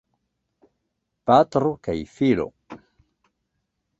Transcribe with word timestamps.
Patro 1.31 1.69
kaj 1.87 1.95
filo. 2.15 2.49